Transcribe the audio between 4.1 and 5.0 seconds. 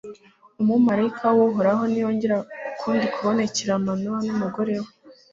n'umugore we